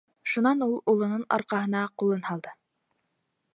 -Шунан 0.35 0.63
ул 0.67 0.73
улының 0.93 1.27
арҡаһына 1.37 1.83
ҡулын 2.03 2.27
һалды. 2.31 2.57